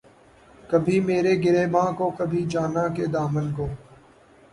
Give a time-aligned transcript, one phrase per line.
[0.63, 3.67] کبھی میرے گریباں کو‘ کبھی جاناں کے دامن کو